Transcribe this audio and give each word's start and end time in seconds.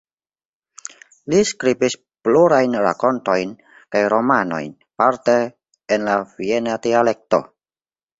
Li 1.33 1.41
skribis 1.49 1.95
plurajn 2.27 2.77
rakontojn 2.85 3.51
kaj 3.95 4.01
romanojn, 4.15 4.73
parte 5.03 5.37
en 5.97 6.09
la 6.09 6.17
viena 6.41 6.79
dialekto. 6.87 7.41